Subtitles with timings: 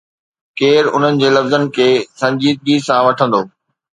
[0.59, 1.87] ڪير انهن جي لفظن کي
[2.21, 3.43] سنجيدگي سان وٺندو؟